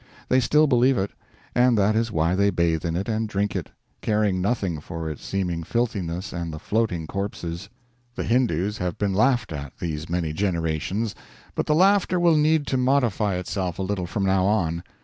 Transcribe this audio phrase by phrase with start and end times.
[0.29, 1.11] They still believe it,
[1.53, 3.69] and that is why they bathe in it and drink it,
[4.01, 7.69] caring nothing for its seeming filthiness and the floating corpses.
[8.15, 11.13] The Hindoos have been laughed at, these many generations,
[11.53, 14.83] but the laughter will need to modify itself a little from now on.